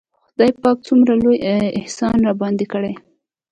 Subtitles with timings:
[0.27, 1.37] خداى پاک څومره لوى
[1.79, 2.93] احسان راباندې کړى.